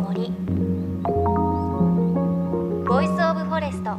[0.00, 0.30] 森。
[2.86, 3.90] Voice of Forest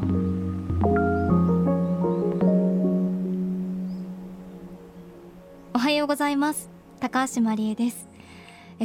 [5.73, 6.69] おはようございます。
[6.99, 8.07] 高橋真理恵です。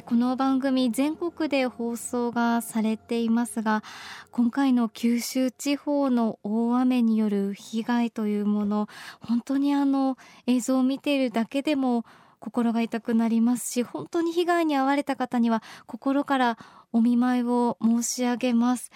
[0.06, 3.84] この番組全国で放送がされていますが
[4.32, 8.88] 今回の九州地方の大雨による被害というもの
[9.20, 10.18] 本当にあの
[10.48, 12.04] 映像を見ているだけでも
[12.40, 16.58] 心が痛くなりますし本当に被害に遭われた方には心から
[16.94, 18.92] お見舞いを申し上げます。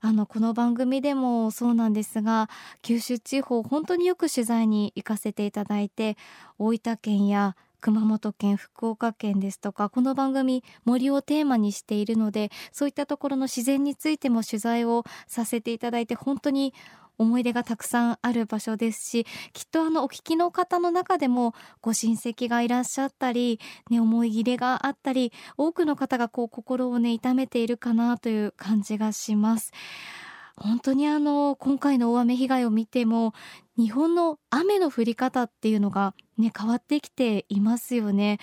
[0.00, 2.48] あのこの番組でもそうなんですが
[2.80, 6.16] 九州地方本当によく取材に行かせていただいて
[6.58, 16.72] 大分県や熊本県福岡県ですとかこの番組森をテーマにしているのでそういったところの自然についても取材をさせていただいて本当に
[17.20, 29.72] 思い出がたくさんある場所ですしきっとあのお聞きの方の中でもご親戚がいらっしゃったり、ね、思い入れがあったり多くの方がこう心をね痛めているかなという感じがします。
[30.56, 33.32] 本当にあの今回の大雨被害を見ても
[33.78, 38.38] 日本の雨の降り方っていうのがね変わってきていますよね。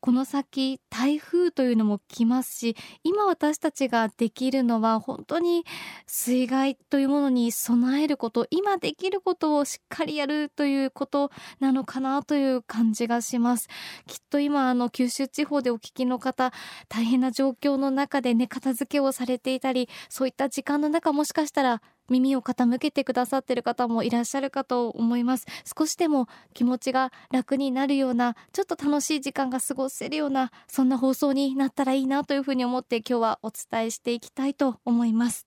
[0.00, 5.64] この先台風というのも来ますし今私たちができるのは本当に
[6.06, 13.68] 水害というものに備えること今できることをしっかりやるということなのかなという感じがします。
[14.06, 16.52] きっと今あの九州地方でお聞きの方
[16.88, 25.46] 大変な状況の中でね片付けをされていたりそういった時間の中もしかしたら耳を傾けてくださってる方もいらっしゃるかと思います。
[25.78, 35.46] 少しでも気持ちが楽になるようなちょっと楽しい時間が過ごせるようなそんな放送になったらいいなというふうに思って今日はお伝えしていきたいと思います。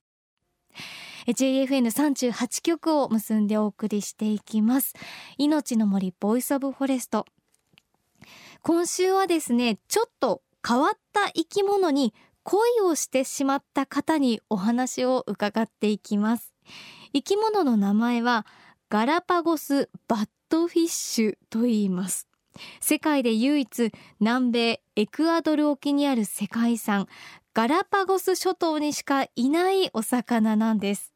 [1.26, 4.94] JFN38 曲を結んでお送りしていきます。
[5.38, 7.26] 命の森 Voice of Forest。
[8.62, 16.53] 今週はですねちょっと変わった生き物に恋をしてしまった方にお話を伺っていきます。
[17.12, 18.46] 生き物の名前は
[18.88, 22.28] ガラパゴスバットフィッシュと言います。
[22.80, 27.08] 世界で唯一南米エクアドル沖にある世界遺産
[27.52, 31.12] ガラパゴス諸島にしかいないお魚なんです。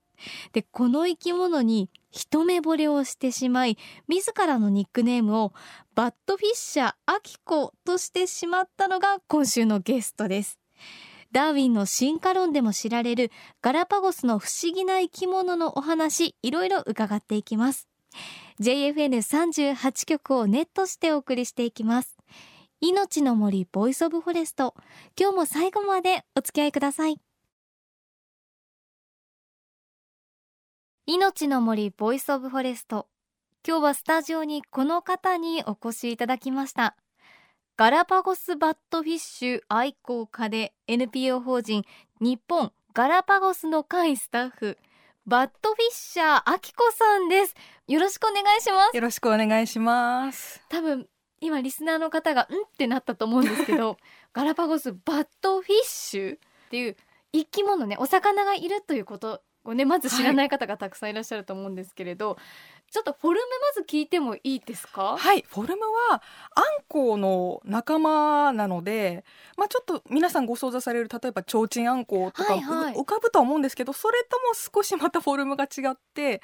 [0.53, 5.53] でこの生き物に一目惚れをしてしまい自らのニックネームを
[5.95, 10.59] バットフィッシャーアキコとしてしまったのが今週のゲストです。
[11.33, 13.31] ダーウィンの進化論でも知られる
[13.61, 17.89] ガラパゴスの不思議な生き物のお話いろいろ伺っていきます。
[18.61, 22.17] JFN38 曲をネットしてお送りしていきます。
[22.81, 24.75] 命の森 Voice of Forest。
[25.19, 27.21] 今日も最後までお付き合いください。
[31.07, 33.09] 命の森ボイスオブフォレスト。
[33.67, 36.97] 今日はスタジオにこの方にお越しいただきました。
[37.79, 41.85] ガラパゴスバットフィッシュ愛好家で NPO 法人
[42.21, 44.77] 日本ガラパゴスの会スタッフ、
[45.29, 47.55] バットフィッシャーあきこさんです。
[47.87, 48.97] よろしくお願いします。
[48.97, 50.61] よろしくお願いします。
[50.69, 51.07] 多分
[51.41, 53.97] 今リスナーの方がんってなったと思うんですけど
[54.35, 56.39] ガラパゴスバットフィッシュっ
[56.71, 56.97] ていう
[57.33, 62.39] 生き物ねお魚がいるということをねまず知らない方がたくさんいらっしゃると思うんですけれど、はい
[62.91, 65.19] ちょっとフォルムまず聞いてもいいですか？
[65.19, 65.45] はい。
[65.47, 66.23] フォルムは
[66.55, 69.27] あんこうの仲間なので
[69.59, 76.41] まあちょっと皆さんご想像される例えば提灯あんこうとか、はいはい、浮かぶとは思うんですけどそれとも少しまたフォルムが違って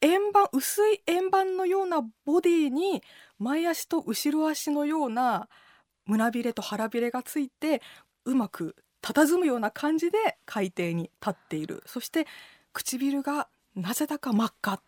[0.00, 3.02] 円盤薄い円盤のようなボディに
[3.38, 5.50] 前足と後ろ足のような
[6.06, 7.82] 胸びれと腹びれがついて
[8.24, 11.82] うまく佇むような感じで海底に立っている。
[11.86, 12.26] そして
[12.72, 14.80] 唇がなぜだか真っ赤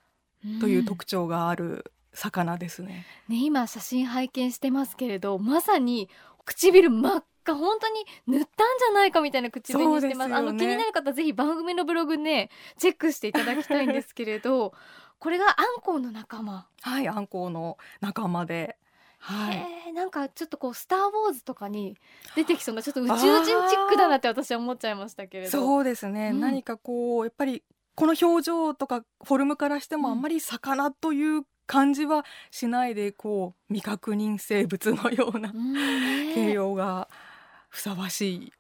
[0.61, 3.05] という特徴がある魚ですね。
[3.29, 6.09] ね今写真拝見してますけれどまさに
[6.47, 14.73] 唇真っ赤本当に塗ったんじゃないかみたいな唇にしてます、ね、あの気になる方ぜひ番組のブログねチェックしていただきたいんですけれど
[15.19, 16.67] これがアンコウの仲間。
[16.81, 18.77] はいアンコウの仲間で
[19.19, 19.53] は
[19.89, 21.97] い、なんかちょっとこう「スター・ウォーズ」とかに
[22.35, 25.51] 出てきそうなちょっと宇宙人チックだなって私は思っちゃいましたけれど。
[25.51, 27.63] そうですね、うん、何かこうやっぱり
[27.95, 35.53] この表情とかフォルムからしてもあんまり魚という感じはしないでこう未確認生物のような
[36.35, 37.09] 形容が
[37.69, 38.53] ふさわしい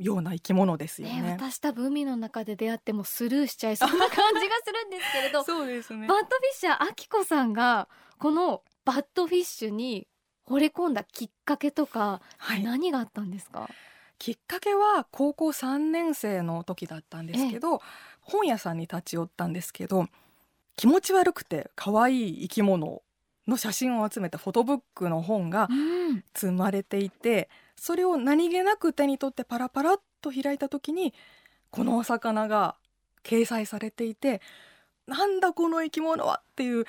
[0.00, 5.42] ような生き物ですよね、ね、私多分海の中で出会ってもスルーしちゃいそうな感じがするんですけれど。
[5.44, 6.06] そうですね。
[6.06, 7.88] バッドフィッシャーあきこさんが
[8.22, 10.06] このバッドフィッシュに
[10.48, 13.68] 惚れ込んだきっかけとか、はい、何があったんですか？
[14.16, 17.82] きっかけは高校3年生の時だったんですけど、
[18.20, 20.06] 本屋さんに立ち寄ったんですけど
[20.76, 23.02] 気持ち悪くて可愛い生き物
[23.48, 25.68] の写真を集めたフォトブックの本が
[26.32, 31.12] 積まれていて、それを何気なく手に取ってパラパラっと開いた時に
[31.70, 32.76] このお魚が
[33.24, 34.40] 掲載されていて
[35.08, 36.84] なんだこの生き物はっていう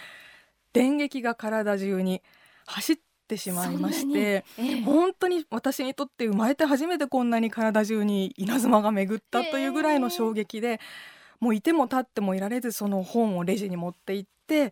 [0.73, 2.21] 電撃が体中に
[2.65, 2.97] 走っ
[3.27, 10.79] てしまいまして、ええ、本当に私にとって生まれて初めてこんなに体中に稲妻が巡ったというぐらいの衝撃で、え
[11.43, 14.71] もういても立ってもいられずその本をレジに持って行って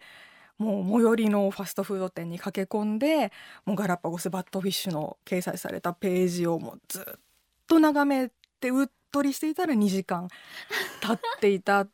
[0.57, 3.33] もう最寄りのファストフード店に駆け込んで
[3.65, 7.03] もうガラパゴスバットフィッシュの掲載されたページをもうずっ
[7.67, 8.31] と眺め
[8.61, 10.29] てうっとりしていたら2時間
[11.01, 11.89] 経っていたっ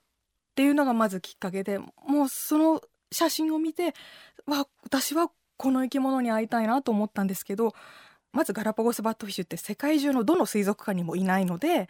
[0.54, 2.82] ていうのがまずきっかけでもうその
[3.12, 3.94] 写真を見て
[4.46, 7.74] わ私はこの生き物に会いたいなと思ったんですけど
[8.32, 11.90] まずガラパゴスバットフィッシュって世界中のどの水族館にもいないので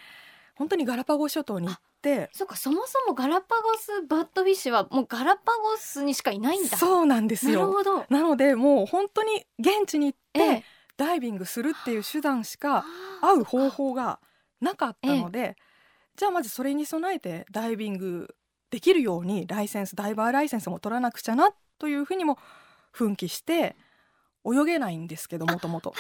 [0.55, 6.77] 本当にガラパゴス諸島に行ってそうかそもそもガラパゴスバットフィッシュはもうガラパゴスにしかいないんだ。
[6.77, 7.61] そうなんですよ。
[7.61, 8.05] なるほど。
[8.09, 10.63] なのでもう本当に現地に行って、ええ、
[10.95, 12.85] ダイビングするっていう手段しか
[13.21, 14.19] 会う方法が
[14.61, 15.55] なかったので、え、
[16.15, 18.35] じゃあまずそれに備えてダイビング
[18.69, 22.37] できるようにライセンスダイバーライセンスも取らなくちゃなというふうにも
[22.91, 23.75] 奮起して
[24.45, 25.93] 泳げないんですけどもともと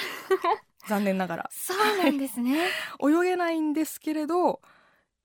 [0.87, 1.49] 残念ながら。
[1.51, 2.67] そうなんですね。
[3.01, 4.61] 泳げないんですけれど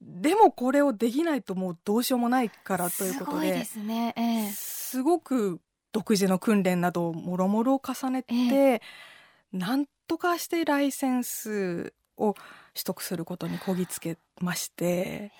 [0.00, 5.60] でもこれをできないともうどうしようもないからということですね、えー、すごく
[5.92, 8.80] 独自の訓練などをもろもろ重ねて、えー、
[9.52, 12.34] なんとかしてライセンスを
[12.74, 15.30] 取得することにこぎつけまして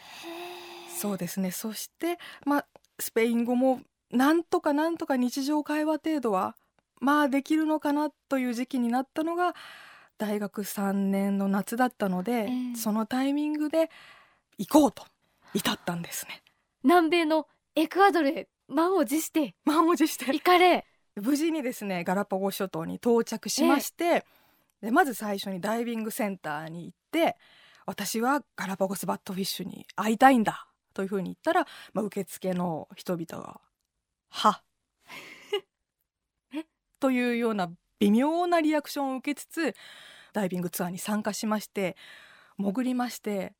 [1.03, 1.51] そうですね。
[1.51, 2.67] そしてまあ
[3.01, 3.81] スペイン語も
[4.13, 6.55] なんとかなんとか日常会話程度は
[7.01, 9.57] まあできるのかなという時期になったのが
[10.17, 13.91] 大学3年の夏だったので、えー、そのタイミングで
[14.59, 15.05] 行こうと
[15.55, 16.41] 至ったんですね。
[16.85, 20.27] 南米のエクアドルへ満を持して満を持して。
[20.27, 24.23] 行かれ無事にですねガラパゴス諸島に到着しまして、えー、
[24.83, 27.37] でまず最初にダイビングセンターに行って
[27.87, 33.61] 私はガラパゴスバットフィッシュに会いたいんだというふうに言ったら、まあ、受付の人々が
[34.31, 34.63] 「は」
[37.01, 39.75] というような微妙なリアクションを受けつつ
[40.33, 41.97] ダイビングツアーに参加しまして
[42.59, 43.55] 潜りまして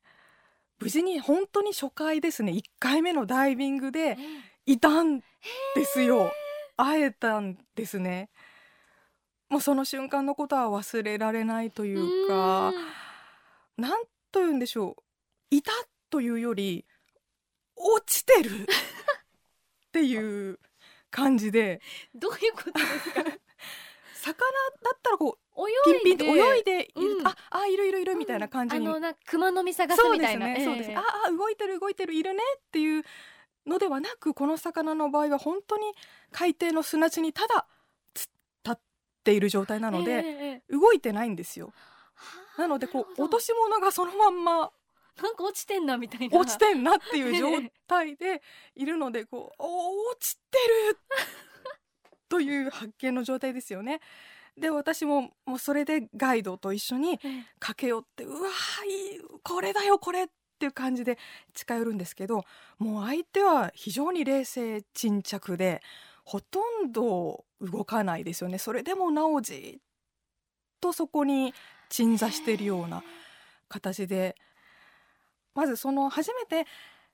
[0.79, 4.17] 無事に本当に初回ですね1回目のダイビングで
[4.65, 5.25] いたんで
[5.85, 6.31] すよ。
[6.75, 8.29] 会えたんですね。
[9.49, 12.73] もうその瞬間のことは忘れられないというか
[13.77, 14.95] 何と言うんでしょ
[15.51, 15.55] う。
[15.55, 15.71] いた
[16.09, 16.85] というより
[17.75, 18.63] 落ちてる。
[18.63, 20.59] っていう
[21.11, 21.81] 感じで。
[22.15, 23.23] どういうことですか？
[24.23, 24.33] 魚
[24.81, 25.99] だったらこう泳いで。
[25.99, 30.47] ピンピンと泳いでいる、うん、ああいるいるいるみたいな感じに、うん、あのな熊の実探すみたいな。
[30.47, 30.97] そうですね、そうです。
[30.97, 32.13] ああ動いてる動いてる。
[32.13, 32.41] いるね。
[32.57, 33.03] っていう
[33.65, 35.93] のではなくこの魚の場合は本当に
[36.31, 37.67] 海底の砂地にただ
[38.15, 38.29] 立
[38.71, 38.79] っ
[39.23, 41.73] ている状態なので、動いてないんですよ。
[42.57, 44.71] なのでこう落とし物がそのまんま
[45.21, 46.37] なんか落ちてんなみたいな。
[46.37, 48.41] 落ちてんなっていう状態で
[48.75, 50.57] いるのでこうお落ちて
[50.91, 50.97] る
[52.29, 53.99] という発見の状態ですよね。
[54.57, 57.19] で私ももうそれでガイドと一緒に
[57.59, 58.49] 駆け寄って、うわ
[58.87, 60.27] いいこれだよこれっ
[60.59, 61.17] ていう感じで
[61.53, 62.43] 近寄るんですけど
[62.77, 65.81] もう相手は非常に冷静沈着で
[66.23, 68.57] ほとんど動かないですよね。
[68.57, 69.81] それでもなおじっ
[70.79, 71.53] とそこに
[71.89, 73.03] 鎮座しているような
[73.69, 74.35] 形で
[75.55, 76.65] まずその初めて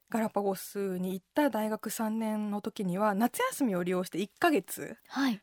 [0.09, 4.97] ガラパゴスに行った大学3年の時には夏休みを利用して1ヶ月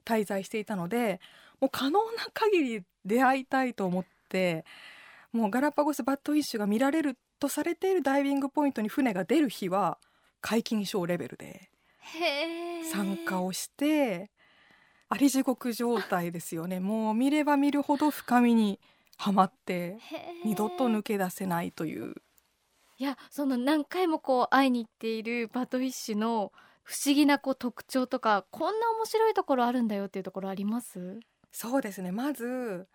[0.04, 1.20] 滞在していたので、はい、
[1.60, 4.64] もう可能な限り出会いたいと思って
[5.32, 9.98] もうガラパゴスバットフィッシュが見られるとされているダイビングポイントに船が出る日は
[10.40, 11.70] 皆勤賞レベルで
[12.92, 14.30] 参加をして
[15.08, 16.80] あり地獄状態ですよね。
[16.80, 18.80] もう見れば見るほど深みに
[19.16, 19.98] はまって
[20.44, 22.16] 二度と抜け出せないという
[22.98, 31.20] いやその何回もこう会いに行っているバトフィッシュの不思議なこう特徴とかこんな面白いところあるんだよっていうところあります？
[31.52, 32.12] そうですね。
[32.12, 32.88] まず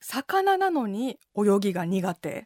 [0.00, 2.44] 魚なのに泳ぎが苦手。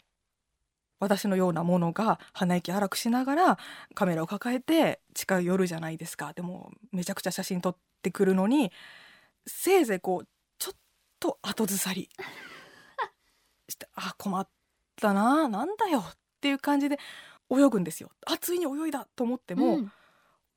[1.01, 3.59] 私のようなものが鼻息荒くしながら
[3.95, 6.33] カメラを抱えて近寄るじゃないですか。
[6.35, 8.71] でもめちゃくちゃ写真撮ってくるのに
[9.47, 10.77] せいぜいこうちょっ
[11.19, 12.11] と後ずさり。
[13.69, 14.47] してあ困っ
[14.97, 16.01] たななんだよ。
[16.01, 16.99] っていう感じで
[17.51, 18.11] 泳ぐんですよ。
[18.27, 19.93] あついに泳いだと思っても、うん、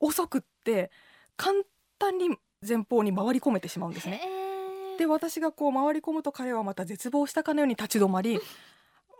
[0.00, 0.90] 遅くって
[1.36, 1.62] 簡
[1.98, 2.30] 単に
[2.66, 4.20] 前方に回り込めてしまうんですね。
[4.98, 8.38] で私がこう回り込むと彼はまた絶望したかのように立ち止まり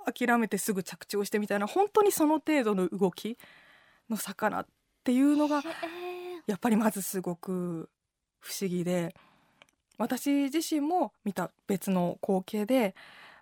[0.05, 3.37] 諦めてすぐ着地をしてみたいな本当にその程度の動き
[4.09, 4.67] の魚っ
[5.03, 5.63] ていうのが
[6.47, 7.89] やっぱりまずすごく
[8.39, 9.15] 不思議で
[9.99, 12.95] 私自身も見た別の光景で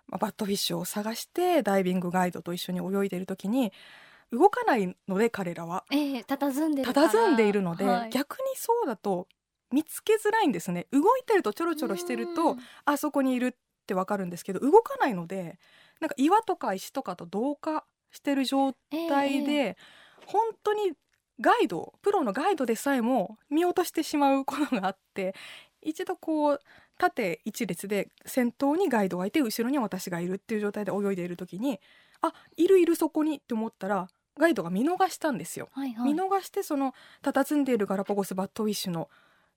[0.09, 3.71] バットフィッシュを探してダイビングガイドと一緒に泳いでいる時に
[4.31, 9.27] 動かないので彼らは、えー、佇んで佇んでいるので、はい、逆にそうだと
[9.71, 10.87] 見つけづらいんですね。
[10.91, 15.59] 動いてるとちょろちょろしてるとあそこにいるってわかるんですけど動かないので
[15.99, 18.73] なんか岩とか石とかと同化してる状
[19.09, 20.93] 態で、えー、本当に
[21.39, 25.33] ガイドプロのガイドでさえも見落としてしまうことがあって
[25.81, 26.59] 一度こう
[26.97, 31.79] 縦一列で先頭にガイドがいて後ろに私がいるっていう状態で泳いでいる時に
[32.21, 34.07] あいるいるそこにって思ったら
[34.37, 35.69] ガイドが見逃したんですよ。
[35.73, 39.09] はいはい、見逃してその佇んでいるガラパゴスバットウィッシュの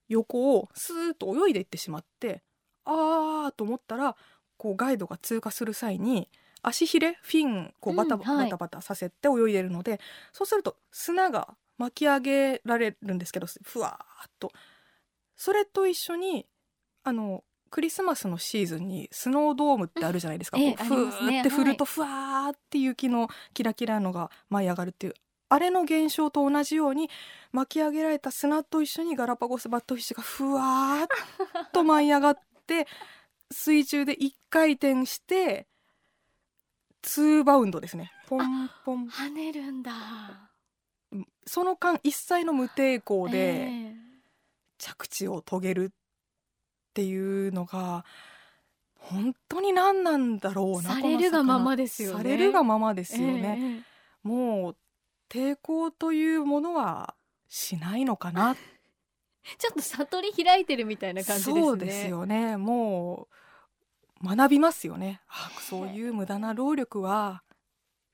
[0.09, 2.43] 横をスーッと泳いでいってしまって
[2.85, 4.17] あーと思ったら
[4.57, 6.29] こうガイドが通過する際に
[6.63, 10.01] 足ひれフィンこうバタバタバタさせて泳いでるので、うんはい、
[10.33, 14.53] そうすると砂が巻き上げられるんですけどふわーっと。
[15.37, 16.47] それと一緒に
[17.07, 25.15] あのクリスマスのシーズンにスノードームってあるじゃないですか、うん、こうふーって振るとふわーって雪のキラキラのが舞い上がるっていう
[25.49, 27.09] あれの現象と同じように
[27.53, 32.89] 巻き上げられた砂と一緒にガラパゴスバットフィッシュがふわーっと舞い上がって
[33.53, 35.69] 水中で1回転して
[37.05, 38.11] 2バウンドですね。
[38.27, 39.93] ポンポン跳ねるんだ。
[41.47, 43.95] その間一切の無抵抗で
[44.79, 45.93] 着地を遂げる
[46.97, 48.07] っていうのが
[48.97, 52.17] 本当に何なんだろうなされるがままですよね。
[52.17, 53.83] されるがままですよね、
[54.25, 54.77] えー、もう
[55.29, 57.15] 抵抗というものは
[57.49, 58.57] しないのかな。
[59.59, 61.63] ちょっと悟り開いてるみたいな感じですね。
[61.63, 62.57] そうですよね。
[62.57, 63.29] も
[64.23, 65.21] う学びますよね。
[65.29, 67.43] あそういう無駄な労力は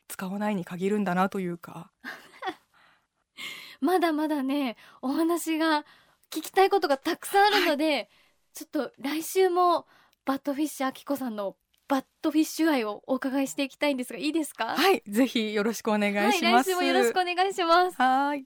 [0.08, 1.92] 使わないに限るんだなというか。
[3.80, 5.84] まだまだねお話が
[6.32, 8.08] 聞きたいことがたくさんあるので、はい、
[8.54, 9.86] ちょっと来週も
[10.24, 11.56] バットフィッシャーあきこさんの
[11.88, 14.76] バットフィッシュ愛をお伺いしていきたいんですがいいですか？
[14.76, 17.96] はいぜひよろしくお願いします、はい、来週もよろしくお願いします。
[17.96, 18.44] はい。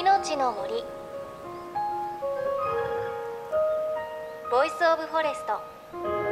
[0.00, 0.84] 命の森。
[4.50, 6.31] Voice of Forest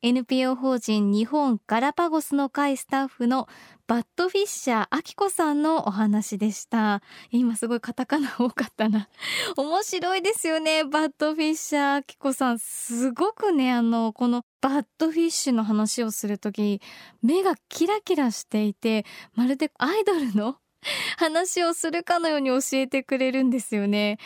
[0.00, 3.48] NPO 法人日本ガラパゴスの会スタッフの
[3.88, 7.02] バッドフィッシャーあきこさんのお話でした。
[7.32, 9.08] 今すごいカタカナ多かったな。
[9.56, 10.84] 面白いですよね。
[10.84, 12.60] バッドフィッシャーあきこさん。
[12.60, 16.80] すごくねあのこのバッドフィッシュの話をするとき
[17.22, 20.58] 目がキラキラしていてまるでアイドルの
[21.18, 24.18] 話をするかのように教えてくれるんですよね。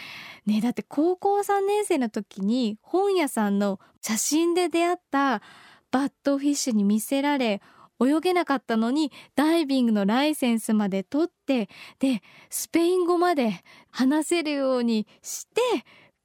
[0.47, 5.43] ねだって高校3年生の時に本屋さんの写真で出会った
[5.91, 7.61] バッドフィッシュに見せられ
[8.01, 11.69] 泳げなかったのにダイビングのライセンスまで取って
[12.01, 15.61] でスペイン語まで話せるようにして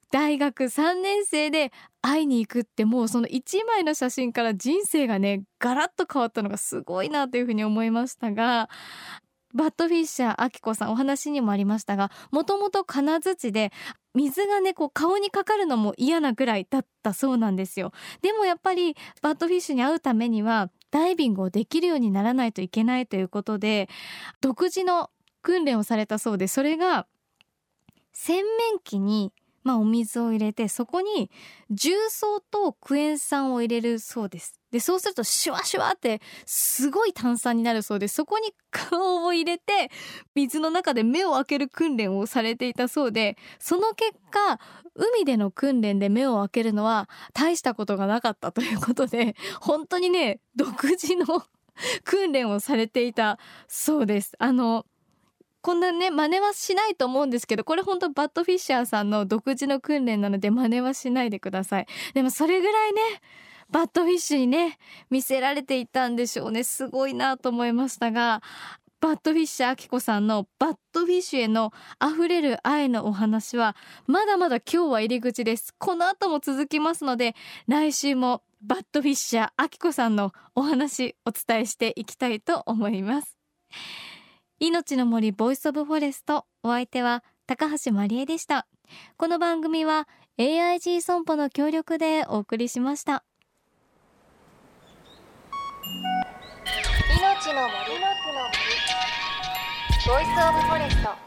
[0.09, 8.69] 大学3年生で会いに行くってもうその1枚の写真から人生がねガラッと変わったのがすごいなというふうに思いましたが
[9.53, 13.71] バッドフィッシャーあきこさんお話にもありましたがもともと金槌で
[14.13, 17.91] 水がねこう顔にかかるのも嫌なぐらいだったそうなんですよ。
[18.21, 23.89] でもやっぱりバッドフィッシュに会うためにはダイビングをできるようにならないといけないということで
[24.41, 25.11] 独自の
[25.41, 27.07] 訓練をされたそうでそれが
[28.13, 29.31] 洗面器に
[29.67, 31.29] まあ、お水を入れてそこに
[31.69, 34.61] 重曹とクエン酸を入れるそうです。
[34.71, 39.91] でそうするとシュワシュワってすごい炭酸になるそうでそこに顔を入れて
[40.35, 44.57] 水の中で目を開ける訓練をされていたそうでその結果
[44.95, 51.43] 海での訓練で目を開けるのは大したことがなかったということで本当にね独自の
[52.05, 54.33] 訓練をされていたそうです。
[54.39, 54.85] あの
[55.61, 61.87] こんなね真似はしないと思うんですけどこれ本当バットフィッシャーさんの独自の訓練なので真似はしないでください。
[62.13, 63.01] でもそれぐらいね
[63.69, 64.77] バットフィッシュにね
[65.09, 66.63] 魅せられていたんでしょうね。
[66.63, 68.41] すごいなと思いましたが
[68.99, 71.71] バットフィッシャーあきこさんのバットフィッシュへの
[72.01, 73.75] 溢れる愛のお話は
[74.07, 75.75] まだまだ今日は入り口です。
[75.77, 77.35] この後も続きますので
[77.67, 83.37] 来週もバットフィッシャーあきこさんのお話お伝えしていきたいと思います。
[84.59, 88.65] 命の森 Voice of Forest お相手は高橋真理恵でした。
[89.15, 90.07] この番組は
[90.39, 93.23] AIG 損保の協力でお送りしました。
[97.19, 98.01] 命の森。
[98.01, 98.57] の森。
[100.07, 101.26] ボイスオブフォレスト